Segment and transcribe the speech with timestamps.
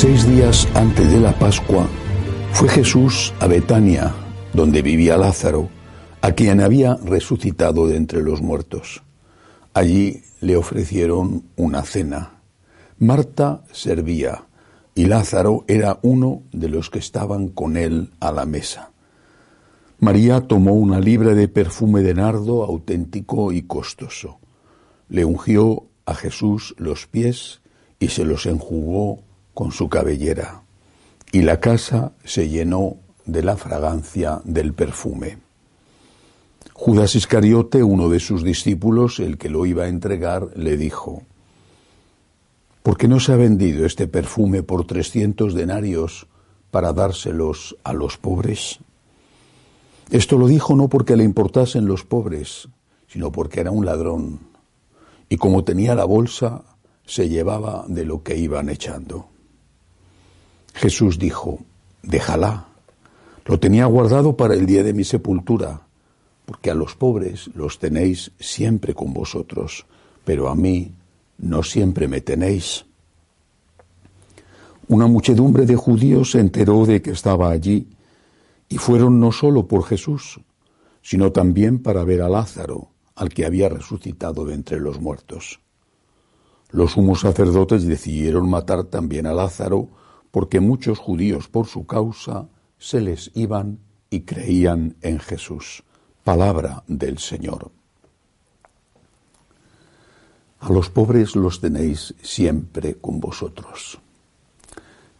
[0.00, 1.86] Seis días antes de la Pascua,
[2.52, 4.14] fue Jesús a Betania,
[4.54, 5.68] donde vivía Lázaro,
[6.22, 9.02] a quien había resucitado de entre los muertos.
[9.74, 12.40] Allí le ofrecieron una cena.
[12.98, 14.46] Marta servía
[14.94, 18.92] y Lázaro era uno de los que estaban con él a la mesa.
[19.98, 24.38] María tomó una libra de perfume de nardo auténtico y costoso.
[25.10, 27.60] Le ungió a Jesús los pies
[27.98, 29.24] y se los enjugó
[29.60, 30.62] con su cabellera,
[31.32, 35.36] y la casa se llenó de la fragancia del perfume.
[36.72, 41.24] Judas Iscariote, uno de sus discípulos, el que lo iba a entregar, le dijo,
[42.82, 46.26] ¿Por qué no se ha vendido este perfume por trescientos denarios
[46.70, 48.78] para dárselos a los pobres?
[50.10, 52.66] Esto lo dijo no porque le importasen los pobres,
[53.08, 54.40] sino porque era un ladrón,
[55.28, 56.62] y como tenía la bolsa,
[57.04, 59.29] se llevaba de lo que iban echando.
[60.74, 61.58] Jesús dijo,
[62.02, 62.66] déjala,
[63.46, 65.82] lo tenía guardado para el día de mi sepultura,
[66.46, 69.86] porque a los pobres los tenéis siempre con vosotros,
[70.24, 70.92] pero a mí
[71.38, 72.84] no siempre me tenéis.
[74.88, 77.88] Una muchedumbre de judíos se enteró de que estaba allí,
[78.68, 80.40] y fueron no solo por Jesús,
[81.02, 85.60] sino también para ver a Lázaro, al que había resucitado de entre los muertos.
[86.70, 89.88] Los sumos sacerdotes decidieron matar también a Lázaro,
[90.30, 92.46] porque muchos judíos por su causa
[92.78, 93.78] se les iban
[94.10, 95.82] y creían en Jesús.
[96.24, 97.70] Palabra del Señor.
[100.60, 103.98] A los pobres los tenéis siempre con vosotros.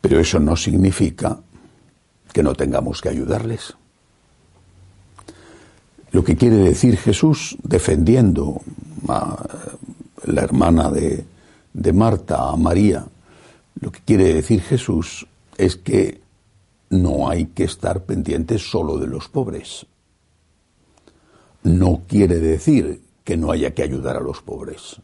[0.00, 1.40] Pero eso no significa
[2.32, 3.74] que no tengamos que ayudarles.
[6.12, 8.60] Lo que quiere decir Jesús defendiendo
[9.08, 9.36] a
[10.24, 11.24] la hermana de,
[11.72, 13.06] de Marta, a María,
[13.80, 15.26] lo que quiere decir Jesús
[15.58, 16.20] es que
[16.90, 19.86] no hay que estar pendientes solo de los pobres.
[21.62, 24.96] No quiere decir que no haya que ayudar a los pobres.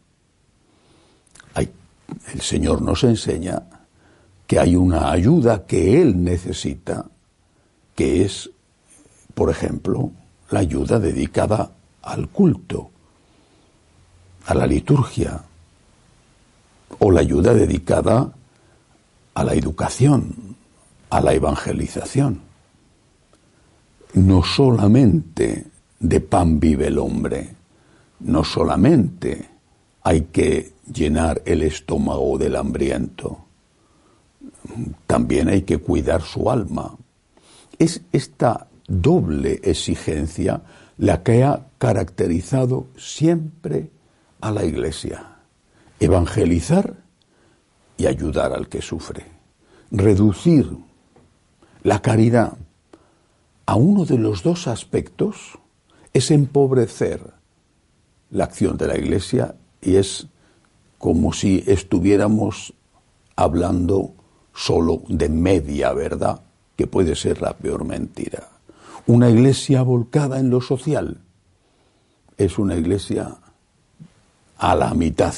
[2.34, 3.62] el Señor nos enseña
[4.46, 7.06] que hay una ayuda que Él necesita,
[7.94, 8.50] que es,
[9.34, 10.10] por ejemplo,
[10.50, 11.72] la ayuda dedicada
[12.02, 12.90] al culto,
[14.46, 15.42] a la liturgia,
[16.98, 18.32] o la ayuda dedicada
[19.34, 20.56] a la educación,
[21.10, 22.40] a la evangelización.
[24.14, 25.66] No solamente
[25.98, 27.54] de pan vive el hombre,
[28.20, 29.48] no solamente
[30.02, 33.44] hay que llenar el estómago del hambriento,
[35.06, 36.96] también hay que cuidar su alma.
[37.78, 40.62] Es esta doble exigencia
[40.98, 43.90] la que ha caracterizado siempre
[44.40, 45.36] a la Iglesia.
[46.00, 47.01] Evangelizar
[48.02, 49.24] y ayudar al que sufre.
[49.92, 50.68] Reducir
[51.84, 52.54] la caridad
[53.64, 55.56] a uno de los dos aspectos
[56.12, 57.20] es empobrecer
[58.30, 60.26] la acción de la Iglesia y es
[60.98, 62.74] como si estuviéramos
[63.36, 64.14] hablando
[64.52, 66.40] solo de media verdad,
[66.76, 68.48] que puede ser la peor mentira.
[69.06, 71.20] Una iglesia volcada en lo social
[72.36, 73.36] es una iglesia
[74.58, 75.34] a la mitad,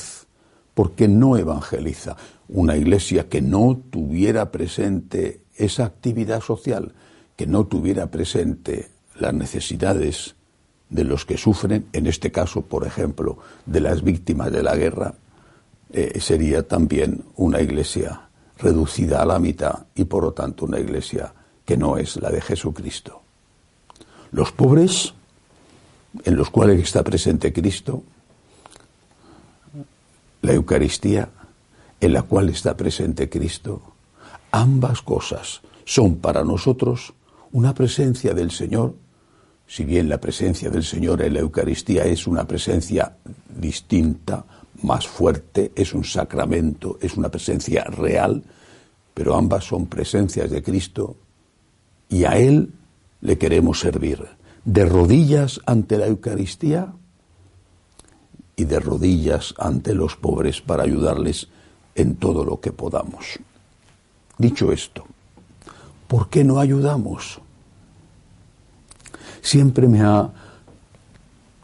[0.74, 2.16] porque no evangeliza.
[2.48, 6.92] Una iglesia que no tuviera presente esa actividad social,
[7.36, 10.34] que no tuviera presente las necesidades
[10.90, 15.14] de los que sufren, en este caso, por ejemplo, de las víctimas de la guerra,
[15.92, 21.32] eh, sería también una iglesia reducida a la mitad y por lo tanto una iglesia
[21.64, 23.22] que no es la de Jesucristo.
[24.32, 25.14] Los pobres,
[26.24, 28.02] en los cuales está presente Cristo,
[30.42, 31.28] la Eucaristía,
[32.00, 33.82] en la cual está presente Cristo,
[34.50, 37.14] ambas cosas son para nosotros
[37.52, 38.94] una presencia del Señor,
[39.66, 43.16] si bien la presencia del Señor en la Eucaristía es una presencia
[43.48, 44.44] distinta,
[44.82, 48.42] más fuerte, es un sacramento, es una presencia real,
[49.14, 51.16] pero ambas son presencias de Cristo
[52.08, 52.70] y a Él
[53.20, 54.22] le queremos servir.
[54.64, 56.94] de rodillas ante la Eucaristía
[58.56, 61.48] y de rodillas ante los pobres para ayudarles
[61.94, 63.38] en todo lo que podamos.
[64.38, 65.04] Dicho esto,
[66.08, 67.40] ¿por qué no ayudamos?
[69.42, 70.30] Siempre me ha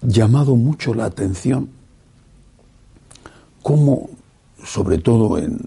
[0.02, 1.70] llamado mucho la atención
[3.62, 4.10] cómo,
[4.64, 5.60] sobre todo en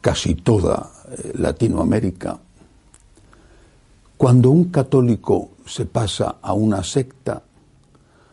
[0.00, 2.38] casi toda eh, Latinoamérica,
[4.16, 7.42] cuando un católico se pasa a una secta,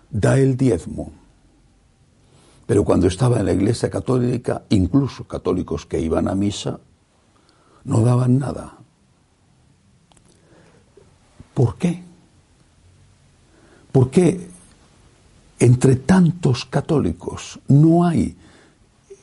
[0.10, 1.12] da el diezmo.
[2.68, 6.80] Pero cuando estaba en la iglesia católica, incluso católicos que iban a misa,
[7.86, 8.78] no daban nada.
[11.56, 12.04] ¿Por qué?
[13.92, 14.50] ¿Por qué
[15.60, 18.36] entre tantos católicos no hay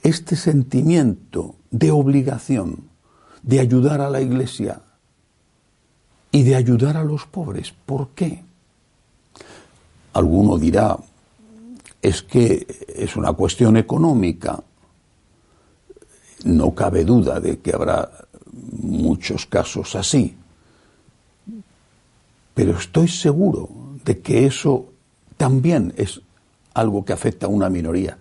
[0.03, 2.89] este sentimiento de obligación
[3.43, 4.81] de ayudar a la iglesia
[6.33, 7.73] y de ayudar a los pobres.
[7.87, 8.43] ¿Por qué?
[10.13, 10.97] Alguno dirá,
[12.05, 14.63] es que es una cuestión económica.
[16.45, 18.11] No cabe duda de que habrá
[18.53, 20.37] muchos casos así.
[22.53, 23.71] Pero estoy seguro
[24.05, 24.93] de que eso
[25.39, 26.21] también es
[26.75, 28.19] algo que afecta a una minoría.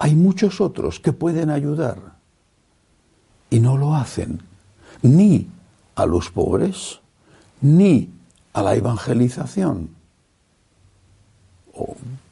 [0.00, 2.16] Hay muchos otros que pueden ayudar
[3.48, 4.42] y no lo hacen
[5.02, 5.46] ni
[5.94, 6.98] a los pobres
[7.60, 8.10] ni
[8.52, 9.90] a la evangelización,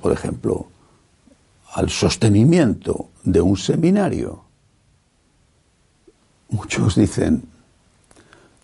[0.06, 0.68] por ejemplo,
[1.72, 4.44] al sostenimiento de un seminario.
[6.48, 7.42] Muchos dicen,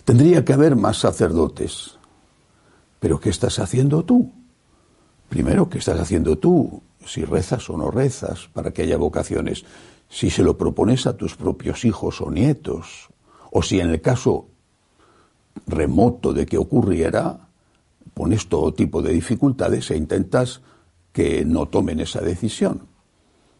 [0.04, 1.98] tendría que haber más sacerdotes,
[3.00, 4.30] pero ¿qué estás haciendo tú?
[5.28, 6.80] Primero, ¿qué estás haciendo tú?
[7.04, 9.64] Si rezas o no rezas para que haya vocaciones,
[10.08, 13.08] si se lo propones a tus propios hijos o nietos,
[13.50, 14.46] o si en el caso
[15.66, 17.48] remoto de que ocurriera,
[18.14, 20.60] pones todo tipo de dificultades e intentas
[21.12, 22.80] que no tomen esa decisión.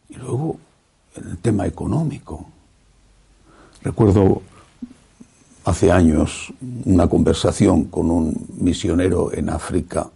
[0.09, 0.59] Y luego,
[1.15, 2.47] el tema económico.
[3.83, 4.43] Recuerdo
[5.65, 6.53] hace años
[6.85, 10.11] una conversación con un misionero en África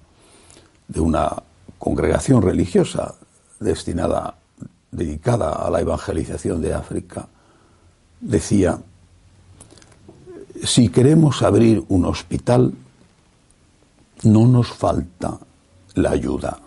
[0.89, 1.43] de una
[1.79, 3.15] congregación religiosa
[3.61, 4.37] destinada,
[4.91, 7.29] dedicada a la evangelización de África.
[8.21, 8.79] Decía,
[10.65, 12.73] si queremos abrir un hospital,
[14.23, 15.39] no nos falta
[15.95, 16.59] la ayuda.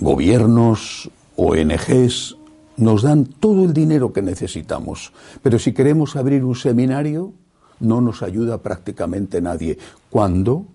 [0.00, 2.36] Gobiernos, ONGs,
[2.76, 5.12] nos dan todo el dinero que necesitamos.
[5.42, 7.32] Pero si queremos abrir un seminario,
[7.80, 9.78] no nos ayuda prácticamente nadie.
[10.10, 10.66] Cuando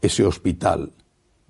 [0.00, 0.92] ese hospital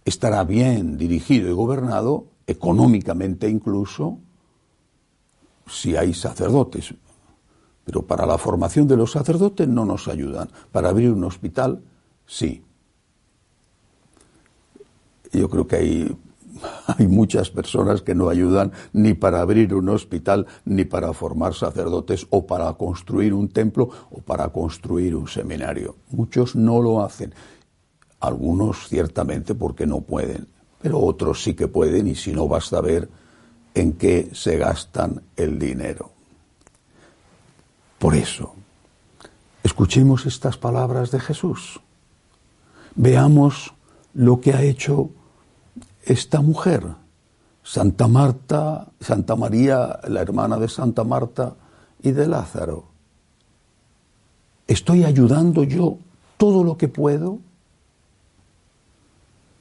[0.05, 4.19] estará bien dirigido y gobernado, económicamente incluso,
[5.67, 6.95] si hay sacerdotes.
[7.85, 10.49] Pero para la formación de los sacerdotes no nos ayudan.
[10.71, 11.83] Para abrir un hospital,
[12.27, 12.63] sí.
[15.33, 16.17] Yo creo que hay,
[16.99, 22.27] hay muchas personas que no ayudan ni para abrir un hospital, ni para formar sacerdotes,
[22.31, 25.97] o para construir un templo, o para construir un seminario.
[26.11, 27.35] Muchos no lo hacen.
[28.21, 30.47] Algunos ciertamente porque no pueden,
[30.81, 33.09] pero otros sí que pueden y si no basta ver
[33.75, 36.11] en qué se gastan el dinero.
[37.99, 38.55] Por eso,
[39.63, 41.81] escuchemos estas palabras de Jesús.
[42.95, 43.73] Veamos
[44.15, 45.11] lo que ha hecho
[46.03, 46.83] esta mujer,
[47.63, 51.55] Santa Marta, Santa María, la hermana de Santa Marta
[52.03, 52.85] y de Lázaro.
[54.67, 55.99] ¿Estoy ayudando yo
[56.37, 57.39] todo lo que puedo?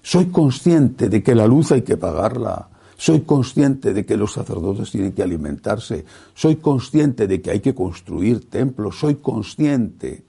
[0.01, 2.69] ¿Soy consciente de que la luz hay que pagarla?
[2.97, 6.05] Soy consciente de que los sacerdotes tienen que alimentarse.
[6.33, 8.99] Soy consciente de que hay que construir templos.
[8.99, 10.23] Soy consciente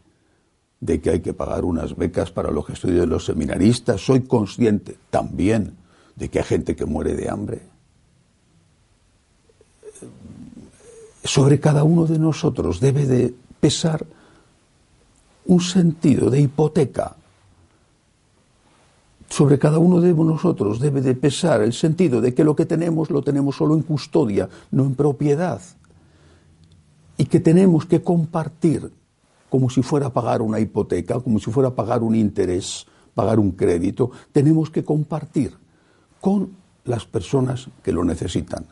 [0.81, 4.00] de que hay que pagar unas becas para los estudios de los seminaristas.
[4.00, 5.82] Soy consciente también
[6.16, 7.61] de que hay gente que muere de hambre.
[11.25, 14.04] Sobre cada uno de nosotros debe de pesar
[15.47, 17.16] un sentido de hipoteca
[19.33, 23.09] sobre cada uno de nosotros debe de pesar el sentido de que lo que tenemos
[23.09, 25.62] lo tenemos solo en custodia, no en propiedad.
[27.16, 28.92] Y que tenemos que compartir
[29.49, 34.11] como si fuera pagar una hipoteca, como si fuera pagar un interés, pagar un crédito,
[34.33, 35.57] tenemos que compartir
[36.23, 38.64] con las personas que lo necesitan.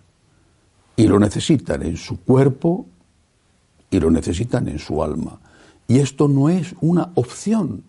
[0.94, 2.86] Y lo necesitan en su cuerpo
[3.90, 5.40] y lo necesitan en su alma.
[5.88, 7.82] Y esto no es una opción,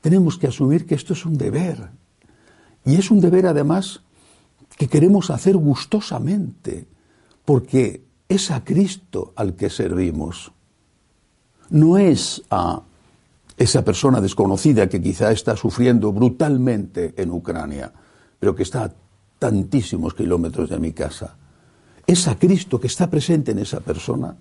[0.00, 1.90] tenemos que asumir que esto es un deber.
[2.84, 4.02] Y es un deber además
[4.78, 6.86] que queremos hacer gustosamente,
[7.44, 10.52] porque es a Cristo al que servimos.
[11.70, 12.82] No es a
[13.56, 17.92] esa persona desconocida que quizá está sufriendo brutalmente en Ucrania,
[18.54, 18.92] que está a
[19.38, 21.36] tantísimos kilómetros de mi casa.
[22.06, 24.36] ¿Es a Cristo que está presente en esa persona?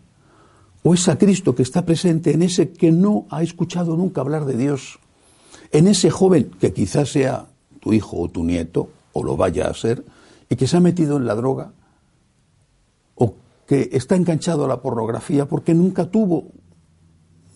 [0.84, 4.46] ¿O es a Cristo que está presente en ese que no ha escuchado nunca hablar
[4.46, 5.00] de Dios?
[5.72, 7.48] En ese joven que quizás sea
[7.80, 10.06] tu hijo o tu nieto, o lo vaya a ser,
[10.50, 11.72] y que se ha metido en la droga,
[13.16, 13.34] o
[13.66, 16.52] que está enganchado a la pornografía porque nunca tuvo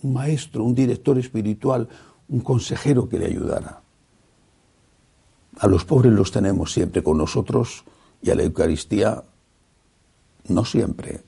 [0.01, 1.87] un maestro, un director espiritual,
[2.29, 3.81] un consejero que le ayudara.
[5.57, 7.83] A los pobres los tenemos siempre con nosotros
[8.21, 9.23] y a la Eucaristía
[10.47, 11.21] no siempre,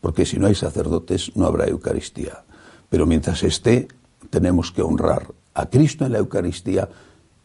[0.00, 2.44] porque si no hay sacerdotes no habrá Eucaristía.
[2.88, 3.88] Pero mientras esté,
[4.30, 6.88] tenemos que honrar a Cristo en la Eucaristía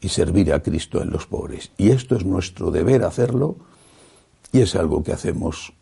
[0.01, 1.72] y servir a Cristo en los pobres.
[1.77, 3.55] Y esto es nuestro deber hacerlo
[4.51, 5.74] y es algo que hacemos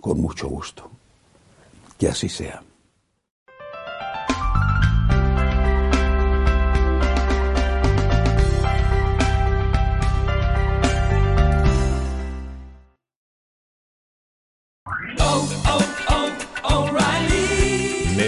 [0.00, 0.90] con mucho gusto.
[1.98, 2.62] Que así sea.